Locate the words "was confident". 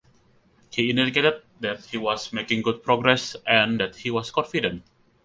4.09-4.81